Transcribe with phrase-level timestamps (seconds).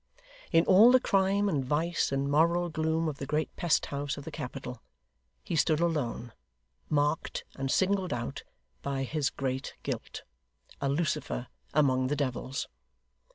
[0.51, 4.23] In all the crime and vice and moral gloom of the great pest house of
[4.25, 4.81] the capital,
[5.43, 6.33] he stood alone,
[6.89, 8.43] marked and singled out
[8.81, 10.23] by his great guilt,
[10.81, 12.67] a Lucifer among the devils.